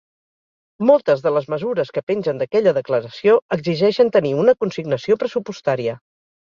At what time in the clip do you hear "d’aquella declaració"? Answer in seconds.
2.41-3.37